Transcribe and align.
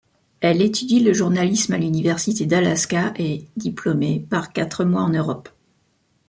Elle 0.39 0.63
étudie 0.63 0.99
le 0.99 1.13
journalisme 1.13 1.73
à 1.73 1.77
l'université 1.77 2.47
d'Alaska 2.47 3.13
et, 3.17 3.45
diplômée, 3.55 4.25
part 4.31 4.51
quatre 4.51 4.83
mois 4.83 5.03
en 5.03 5.09
Europe. 5.09 5.47